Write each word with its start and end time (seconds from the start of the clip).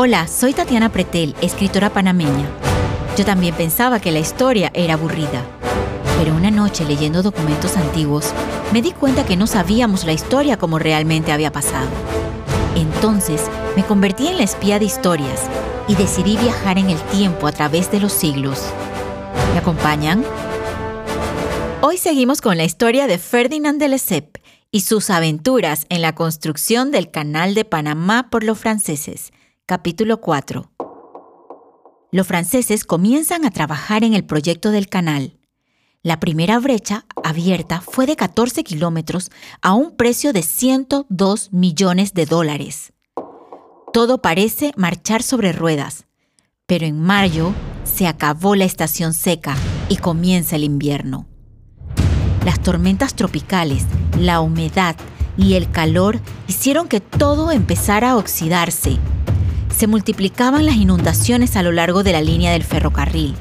Hola, 0.00 0.28
soy 0.28 0.54
Tatiana 0.54 0.92
Pretel, 0.92 1.34
escritora 1.40 1.92
panameña. 1.92 2.48
Yo 3.16 3.24
también 3.24 3.52
pensaba 3.56 3.98
que 3.98 4.12
la 4.12 4.20
historia 4.20 4.70
era 4.72 4.94
aburrida. 4.94 5.44
Pero 6.16 6.36
una 6.36 6.52
noche 6.52 6.84
leyendo 6.84 7.20
documentos 7.20 7.76
antiguos, 7.76 8.32
me 8.72 8.80
di 8.80 8.92
cuenta 8.92 9.26
que 9.26 9.36
no 9.36 9.48
sabíamos 9.48 10.04
la 10.04 10.12
historia 10.12 10.56
como 10.56 10.78
realmente 10.78 11.32
había 11.32 11.50
pasado. 11.50 11.88
Entonces 12.76 13.42
me 13.74 13.82
convertí 13.82 14.28
en 14.28 14.36
la 14.36 14.44
espía 14.44 14.78
de 14.78 14.84
historias 14.84 15.40
y 15.88 15.96
decidí 15.96 16.36
viajar 16.36 16.78
en 16.78 16.90
el 16.90 17.00
tiempo 17.10 17.48
a 17.48 17.52
través 17.52 17.90
de 17.90 17.98
los 17.98 18.12
siglos. 18.12 18.62
¿Me 19.52 19.58
acompañan? 19.58 20.24
Hoy 21.80 21.98
seguimos 21.98 22.40
con 22.40 22.56
la 22.56 22.62
historia 22.62 23.08
de 23.08 23.18
Ferdinand 23.18 23.80
de 23.80 23.88
Lesseps 23.88 24.40
y 24.70 24.82
sus 24.82 25.10
aventuras 25.10 25.86
en 25.88 26.02
la 26.02 26.14
construcción 26.14 26.92
del 26.92 27.10
Canal 27.10 27.56
de 27.56 27.64
Panamá 27.64 28.28
por 28.30 28.44
los 28.44 28.60
franceses. 28.60 29.32
Capítulo 29.68 30.22
4. 30.22 30.72
Los 32.10 32.26
franceses 32.26 32.86
comienzan 32.86 33.44
a 33.44 33.50
trabajar 33.50 34.02
en 34.02 34.14
el 34.14 34.24
proyecto 34.24 34.70
del 34.70 34.88
canal. 34.88 35.36
La 36.02 36.18
primera 36.20 36.58
brecha 36.58 37.04
abierta 37.22 37.82
fue 37.82 38.06
de 38.06 38.16
14 38.16 38.64
kilómetros 38.64 39.30
a 39.60 39.74
un 39.74 39.94
precio 39.94 40.32
de 40.32 40.42
102 40.42 41.52
millones 41.52 42.14
de 42.14 42.24
dólares. 42.24 42.94
Todo 43.92 44.22
parece 44.22 44.72
marchar 44.78 45.22
sobre 45.22 45.52
ruedas, 45.52 46.06
pero 46.66 46.86
en 46.86 46.98
mayo 46.98 47.52
se 47.84 48.06
acabó 48.06 48.54
la 48.54 48.64
estación 48.64 49.12
seca 49.12 49.54
y 49.90 49.98
comienza 49.98 50.56
el 50.56 50.64
invierno. 50.64 51.26
Las 52.42 52.58
tormentas 52.62 53.12
tropicales, 53.12 53.84
la 54.18 54.40
humedad 54.40 54.96
y 55.36 55.56
el 55.56 55.70
calor 55.70 56.20
hicieron 56.46 56.88
que 56.88 57.00
todo 57.00 57.52
empezara 57.52 58.12
a 58.12 58.16
oxidarse. 58.16 58.98
Se 59.78 59.86
multiplicaban 59.86 60.66
las 60.66 60.74
inundaciones 60.74 61.54
a 61.54 61.62
lo 61.62 61.70
largo 61.70 62.02
de 62.02 62.10
la 62.10 62.20
línea 62.20 62.50
del 62.50 62.64
ferrocarril. 62.64 63.36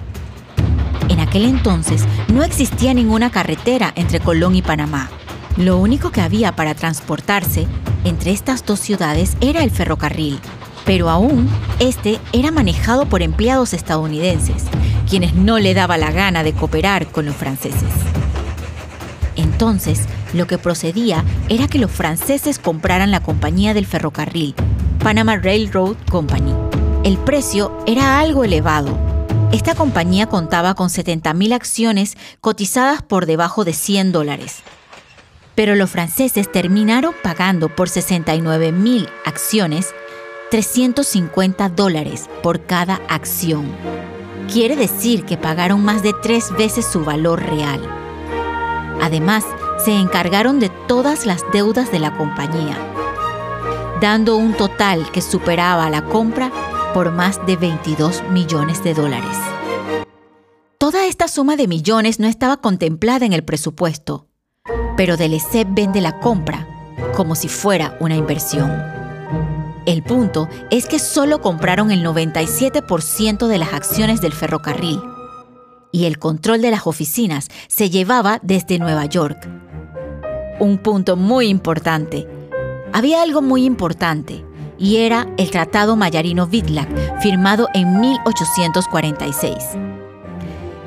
En 1.10 1.20
aquel 1.20 1.46
entonces 1.46 2.04
no 2.32 2.44
existía 2.44 2.94
ninguna 2.94 3.32
carretera 3.32 3.92
entre 3.96 4.20
Colón 4.20 4.54
y 4.54 4.62
Panamá. 4.62 5.10
Lo 5.58 5.80
único 5.80 6.12
que 6.12 6.22
había 6.22 6.56
para 6.56 6.76
transportarse 6.76 7.66
entre 8.04 8.30
estas 8.30 8.64
dos 8.64 8.80
ciudades 8.80 9.36
era 9.42 9.64
el 9.64 9.72
ferrocarril, 9.72 10.38
pero 10.86 11.10
aún 11.10 11.50
este 11.80 12.20
era 12.34 12.52
manejado 12.52 13.08
por 13.08 13.24
empleados 13.24 13.74
estadounidenses, 13.74 14.66
quienes 15.10 15.34
no 15.34 15.58
le 15.58 15.74
daba 15.74 15.98
la 15.98 16.12
gana 16.12 16.44
de 16.44 16.54
cooperar 16.54 17.08
con 17.08 17.26
los 17.26 17.36
franceses. 17.36 17.90
Entonces, 19.36 20.02
lo 20.34 20.46
que 20.46 20.60
procedía 20.60 21.24
era 21.50 21.68
que 21.68 21.80
los 21.80 21.90
franceses 21.90 22.60
compraran 22.60 23.10
la 23.10 23.22
compañía 23.22 23.74
del 23.74 23.88
ferrocarril, 23.88 24.54
Panama 25.00 25.38
Railroad 25.38 25.96
Company. 26.10 26.54
El 27.04 27.18
precio 27.18 27.78
era 27.86 28.20
algo 28.20 28.44
elevado. 28.44 28.98
Esta 29.52 29.76
compañía 29.76 30.28
contaba 30.28 30.74
con 30.76 30.90
70.000 30.90 31.54
acciones 31.54 32.18
cotizadas 32.42 33.02
por 33.02 33.26
debajo 33.26 33.64
de 33.64 33.74
100 33.74 34.12
dólares. 34.12 34.64
Pero 35.56 35.76
los 35.76 35.90
franceses 35.90 36.52
terminaron 36.52 37.14
pagando 37.24 37.74
por 37.74 37.90
69.000 37.90 39.10
acciones 39.26 39.94
350 40.52 41.70
dólares 41.70 42.30
por 42.44 42.66
cada 42.66 43.02
acción. 43.08 43.66
Quiere 44.52 44.76
decir 44.76 45.26
que 45.26 45.38
pagaron 45.38 45.84
más 45.84 46.04
de 46.04 46.14
tres 46.22 46.52
veces 46.58 46.86
su 46.86 47.04
valor 47.04 47.44
real. 47.44 47.82
Además, 49.02 49.46
se 49.84 49.94
encargaron 49.94 50.60
de 50.60 50.70
todas 50.88 51.26
las 51.26 51.44
deudas 51.54 51.92
de 51.92 52.00
la 52.00 52.18
compañía, 52.18 52.78
dando 54.02 54.38
un 54.38 54.54
total 54.54 55.12
que 55.12 55.22
superaba 55.22 55.90
la 55.90 56.04
compra 56.04 56.52
por 56.94 57.12
más 57.12 57.44
de 57.46 57.56
22 57.56 58.24
millones 58.30 58.84
de 58.84 58.94
dólares. 58.94 59.38
Toda 60.78 61.06
esta 61.08 61.28
suma 61.28 61.56
de 61.56 61.68
millones 61.68 62.20
no 62.20 62.28
estaba 62.28 62.58
contemplada 62.58 63.26
en 63.26 63.34
el 63.34 63.44
presupuesto, 63.44 64.28
pero 64.96 65.18
Deleuze 65.18 65.66
vende 65.68 66.02
la 66.02 66.20
compra 66.20 66.68
como 67.16 67.36
si 67.36 67.48
fuera 67.48 67.98
una 68.00 68.16
inversión. 68.16 68.72
El 69.86 70.04
punto 70.04 70.50
es 70.70 70.86
que 70.86 71.00
solo 71.00 71.42
compraron 71.42 71.92
el 71.92 72.06
97% 72.06 73.48
de 73.48 73.58
las 73.58 73.74
acciones 73.74 74.22
del 74.22 74.34
ferrocarril 74.34 75.02
y 75.92 76.06
el 76.06 76.20
control 76.20 76.62
de 76.62 76.72
las 76.72 76.86
oficinas 76.86 77.48
se 77.68 77.90
llevaba 77.90 78.40
desde 78.44 78.80
Nueva 78.80 79.06
York. 79.06 79.48
Un 80.60 80.78
punto 80.80 81.16
muy 81.16 81.48
importante. 81.48 82.28
Había 82.94 83.22
algo 83.22 83.42
muy 83.42 83.66
importante 83.66 84.44
y 84.78 84.98
era 84.98 85.28
el 85.38 85.52
Tratado 85.52 85.96
Mayarino-Vidlac, 85.96 87.22
firmado 87.22 87.68
en 87.74 88.00
1846. 88.00 89.56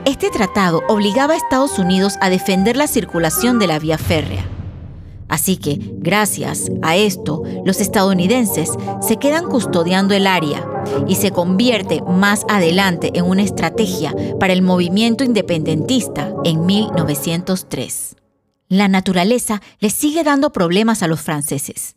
Este 0.05 0.31
tratado 0.31 0.83
obligaba 0.89 1.35
a 1.35 1.37
Estados 1.37 1.79
Unidos 1.79 2.17
a 2.21 2.31
defender 2.31 2.77
la 2.77 2.87
circulación 2.87 3.59
de 3.59 3.67
la 3.67 3.79
vía 3.79 3.99
férrea. 3.99 4.45
Así 5.29 5.57
que, 5.57 5.79
gracias 5.79 6.73
a 6.83 6.97
esto, 6.97 7.43
los 7.65 7.81
estadounidenses 7.81 8.71
se 9.01 9.17
quedan 9.17 9.47
custodiando 9.47 10.15
el 10.15 10.27
área 10.27 10.67
y 11.07 11.15
se 11.15 11.31
convierte 11.31 12.03
más 12.03 12.45
adelante 12.49 13.13
en 13.15 13.25
una 13.27 13.43
estrategia 13.43 14.13
para 14.41 14.53
el 14.53 14.63
movimiento 14.63 15.23
independentista 15.23 16.33
en 16.45 16.67
1903. 16.67 18.17
La 18.71 18.87
naturaleza 18.87 19.61
le 19.81 19.91
sigue 19.91 20.23
dando 20.23 20.53
problemas 20.53 21.03
a 21.03 21.09
los 21.09 21.21
franceses, 21.21 21.97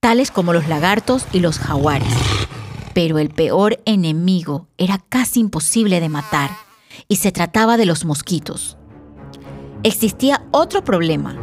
tales 0.00 0.30
como 0.30 0.54
los 0.54 0.66
lagartos 0.66 1.26
y 1.34 1.40
los 1.40 1.58
jaguares. 1.58 2.08
Pero 2.94 3.18
el 3.18 3.28
peor 3.28 3.78
enemigo 3.84 4.68
era 4.78 5.04
casi 5.10 5.40
imposible 5.40 6.00
de 6.00 6.08
matar 6.08 6.50
y 7.08 7.16
se 7.16 7.30
trataba 7.30 7.76
de 7.76 7.84
los 7.84 8.06
mosquitos. 8.06 8.78
Existía 9.82 10.46
otro 10.50 10.82
problema 10.82 11.36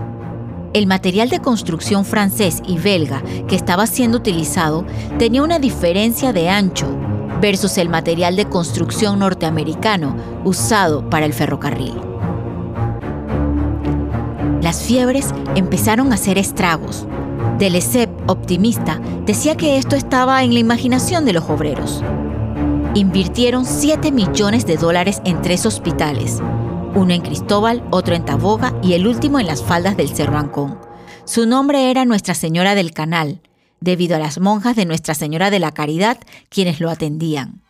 el 0.73 0.87
material 0.87 1.29
de 1.29 1.39
construcción 1.39 2.03
francés 2.03 2.61
y 2.67 2.77
belga 2.77 3.23
que 3.47 3.55
estaba 3.55 3.87
siendo 3.87 4.17
utilizado 4.17 4.83
tenía 5.17 5.41
una 5.41 5.57
diferencia 5.57 6.33
de 6.33 6.49
ancho 6.49 6.87
versus 7.39 7.77
el 7.77 7.87
material 7.87 8.35
de 8.35 8.49
construcción 8.49 9.19
norteamericano 9.19 10.17
usado 10.43 11.09
para 11.09 11.27
el 11.27 11.33
ferrocarril. 11.33 12.04
Las 14.65 14.81
fiebres 14.81 15.27
empezaron 15.53 16.11
a 16.11 16.15
hacer 16.15 16.39
estragos. 16.39 17.05
Deleuze, 17.59 18.09
optimista, 18.25 18.99
decía 19.23 19.55
que 19.55 19.77
esto 19.77 19.95
estaba 19.95 20.41
en 20.41 20.55
la 20.55 20.59
imaginación 20.59 21.23
de 21.23 21.33
los 21.33 21.47
obreros. 21.47 22.03
Invirtieron 22.95 23.67
7 23.67 24.11
millones 24.11 24.65
de 24.65 24.77
dólares 24.77 25.21
en 25.23 25.39
tres 25.43 25.67
hospitales, 25.67 26.41
uno 26.95 27.13
en 27.13 27.21
Cristóbal, 27.21 27.83
otro 27.91 28.15
en 28.15 28.25
Taboga 28.25 28.73
y 28.81 28.93
el 28.93 29.05
último 29.05 29.39
en 29.39 29.45
las 29.45 29.61
faldas 29.61 29.97
del 29.97 30.09
Cerro 30.09 30.39
Ancón. 30.39 30.79
Su 31.25 31.45
nombre 31.45 31.91
era 31.91 32.03
Nuestra 32.05 32.33
Señora 32.33 32.73
del 32.73 32.91
Canal, 32.91 33.41
debido 33.81 34.15
a 34.15 34.19
las 34.19 34.39
monjas 34.39 34.75
de 34.75 34.87
Nuestra 34.87 35.13
Señora 35.13 35.51
de 35.51 35.59
la 35.59 35.73
Caridad 35.73 36.17
quienes 36.49 36.79
lo 36.79 36.89
atendían. 36.89 37.61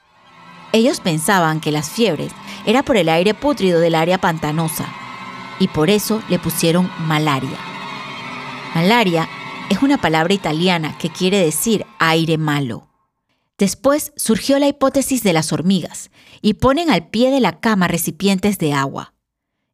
Ellos 0.71 1.01
pensaban 1.01 1.59
que 1.59 1.73
las 1.73 1.89
fiebres 1.89 2.31
era 2.65 2.83
por 2.83 2.95
el 2.95 3.09
aire 3.09 3.33
pútrido 3.33 3.81
del 3.81 3.95
área 3.95 4.17
pantanosa 4.17 4.85
y 5.59 5.67
por 5.67 5.89
eso 5.89 6.21
le 6.29 6.39
pusieron 6.39 6.89
malaria. 7.07 7.57
Malaria 8.73 9.27
es 9.69 9.81
una 9.81 9.99
palabra 9.99 10.33
italiana 10.33 10.97
que 10.97 11.09
quiere 11.09 11.39
decir 11.39 11.85
aire 11.99 12.37
malo. 12.37 12.89
Después 13.57 14.11
surgió 14.17 14.59
la 14.59 14.67
hipótesis 14.67 15.23
de 15.23 15.33
las 15.33 15.53
hormigas 15.53 16.11
y 16.41 16.55
ponen 16.55 16.89
al 16.89 17.07
pie 17.07 17.31
de 17.31 17.39
la 17.39 17.59
cama 17.59 17.87
recipientes 17.87 18.57
de 18.57 18.73
agua. 18.73 19.13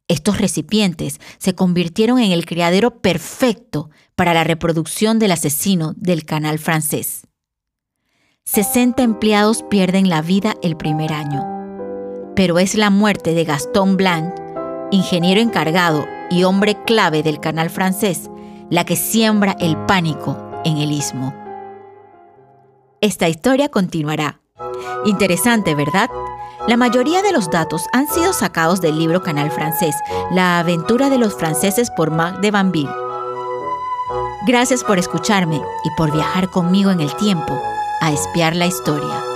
Estos 0.08 0.38
recipientes 0.38 1.20
se 1.38 1.54
convirtieron 1.54 2.18
en 2.18 2.32
el 2.32 2.46
criadero 2.46 3.00
perfecto 3.00 3.90
para 4.14 4.34
la 4.34 4.44
reproducción 4.44 5.18
del 5.18 5.32
asesino 5.32 5.94
del 5.96 6.24
canal 6.24 6.58
francés. 6.58 7.22
60 8.44 9.02
empleados 9.02 9.62
pierden 9.64 10.08
la 10.08 10.20
vida 10.20 10.56
el 10.62 10.76
primer 10.76 11.12
año, 11.12 11.42
pero 12.36 12.58
es 12.58 12.74
la 12.74 12.90
muerte 12.90 13.34
de 13.34 13.44
Gaston 13.44 13.96
Blanc, 13.96 14.34
ingeniero 14.92 15.40
encargado 15.40 16.06
y 16.30 16.44
hombre 16.44 16.76
clave 16.84 17.24
del 17.24 17.40
canal 17.40 17.70
francés, 17.70 18.30
la 18.70 18.84
que 18.84 18.94
siembra 18.94 19.56
el 19.58 19.76
pánico 19.76 20.38
en 20.64 20.76
el 20.76 20.92
istmo. 20.92 21.34
Esta 23.00 23.28
historia 23.28 23.68
continuará. 23.68 24.40
Interesante, 25.04 25.74
¿verdad? 25.74 26.08
La 26.68 26.76
mayoría 26.76 27.22
de 27.22 27.32
los 27.32 27.50
datos 27.50 27.82
han 27.92 28.06
sido 28.06 28.32
sacados 28.32 28.80
del 28.80 28.96
libro 28.96 29.22
Canal 29.22 29.50
Francés, 29.50 29.96
La 30.30 30.60
aventura 30.60 31.10
de 31.10 31.18
los 31.18 31.34
franceses 31.34 31.90
por 31.90 32.12
Marc 32.12 32.38
de 32.40 32.52
Banville. 32.52 32.94
Gracias 34.46 34.84
por 34.84 34.98
escucharme 34.98 35.56
y 35.56 35.90
por 35.96 36.12
viajar 36.12 36.50
conmigo 36.50 36.90
en 36.90 37.00
el 37.00 37.14
tiempo 37.16 37.60
a 38.00 38.12
espiar 38.12 38.54
la 38.54 38.66
historia. 38.66 39.31